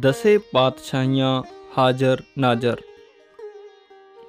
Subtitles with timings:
[0.00, 1.42] ਦਸੇ ਪਾਤਸ਼ਾਹੀਆਂ
[1.78, 2.76] ਹਾਜ਼ਰ ਨਾਜ਼ਰ।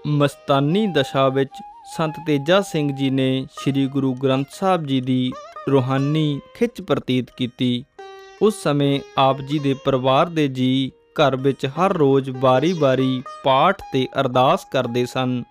[0.07, 1.51] ਮਸਤਾਨੀ ਦਸ਼ਾ ਵਿੱਚ
[1.97, 5.33] ਸੰਤ ਤੇਜਾ ਸਿੰਘ ਜੀ ਨੇ ਸ੍ਰੀ ਗੁਰੂ ਗ੍ਰੰਥ ਸਾਹਿਬ ਜੀ ਦੀ
[5.71, 7.85] ਰੂਹਾਨੀ ਖਿੱਚ ਪ੍ਰਤੀਤ ਕੀਤੀ।
[8.41, 14.07] ਉਸ ਸਮੇਂ ਆਪ ਜੀ ਦੇ ਪਰਿਵਾਰ ਦੇ ਜੀ ਘਰ ਵਿੱਚ ਹਰ ਰੋਜ਼ ਬਾਰੀ-ਬਾਰੀ ਪਾਠ ਤੇ
[14.19, 15.43] ਅਰਦਾਸ ਕਰਦੇ ਸਨ।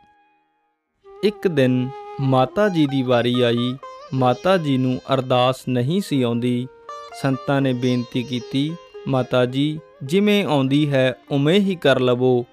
[1.24, 1.90] ਇੱਕ ਦਿਨ
[2.20, 3.76] ਮਾਤਾ ਜੀ ਦੀ ਵਾਰੀ ਆਈ।
[4.14, 6.68] ਮਾਤਾ ਜੀ ਨੂੰ ਅਰਦਾਸ ਨਹੀਂ ਸੀ ਆਉਂਦੀ।
[7.22, 8.76] ਸੰਤਾਂ ਨੇ ਬੇਨਤੀ ਕੀਤੀ
[9.08, 12.46] ਮਾਤਾ ਜੀ, ਜਿਵੇਂ ਆਉਂਦੀ ਹੈ, ਉਵੇਂ ਹੀ ਕਰ ਲਵੋ।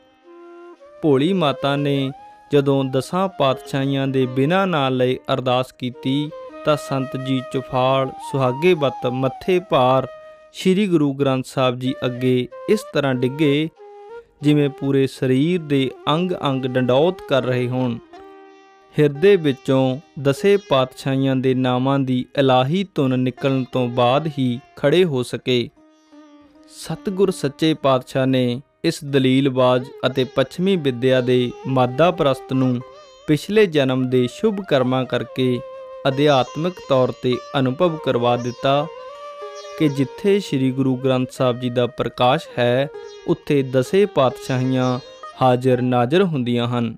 [1.01, 2.11] ਭੋਲੀ ਮਾਤਾ ਨੇ
[2.53, 6.29] ਜਦੋਂ ਦਸਾਂ ਪਾਤਸ਼ਾਹੀਆਂ ਦੇ ਬਿਨਾਂ ਨਾਲ ਲਈ ਅਰਦਾਸ ਕੀਤੀ,
[6.65, 10.07] ਤਾਂ ਸੰਤ ਜੀ ਚੁਫਾਲ, ਸੁਹਾਗੇ ਬੱਤ, ਮੱਥੇ ਭਾਰ,
[10.53, 13.69] ਸ੍ਰੀ ਗੁਰੂ ਗ੍ਰੰਥ ਸਾਹਿਬ ਜੀ ਅੱਗੇ ਇਸ ਤਰ੍ਹਾਂ ਡਿੱਗੇ,
[14.41, 17.97] ਜਿਵੇਂ ਪੂਰੇ ਸਰੀਰ ਦੇ ਅੰਗ-ਅੰਗ ਡੰਡੌਤ ਕਰ ਰਹੇ ਹੋਣ।
[18.99, 25.23] ਹਿਰਦੇ ਵਿੱਚੋਂ ਦਸੇ ਪਾਤਸ਼ਾਹੀਆਂ ਦੇ ਨਾਮਾਂ ਦੀ ਇਲਾਹੀ ਧੁਨ ਨਿਕਲਣ ਤੋਂ ਬਾਅਦ ਹੀ ਖੜੇ ਹੋ
[25.23, 25.69] ਸਕੇ।
[26.71, 32.79] ਸਤਿਗੁਰ ਸੱਚੇ ਪਾਤਸ਼ਾਹ ਨੇ ਇਸ ਦਲੀਲਬਾਜ਼ ਅਤੇ ਪੱਛਮੀ ਵਿਦਿਆ ਦੇ ਮਾਦਾ ਪ੍ਰਸਤ ਨੂੰ
[33.27, 35.59] ਪਿਛਲੇ ਜਨਮ ਦੇ ਸ਼ੁਭ ਕਰਮਾਂ ਕਰਕੇ
[36.07, 38.85] ਅਧਿਆਤਮਿਕ ਤੌਰ ਤੇ ਅਨੁਭਵ ਕਰਵਾ ਦਿੱਤਾ
[39.79, 42.87] ਕਿ ਜਿੱਥੇ ਸ੍ਰੀ ਗੁਰੂ ਗ੍ਰੰਥ ਸਾਹਿਬ ਜੀ ਦਾ ਪ੍ਰਕਾਸ਼ ਹੈ,
[43.27, 44.99] ਉੱਥੇ ਦਸੇ ਪਾਤਸ਼ਾਹੀਆਂ
[45.41, 46.95] ਹਾਜ਼ਰ ਨਾਜ਼ਰ ਹੁੰਦੀਆਂ ਹਨ।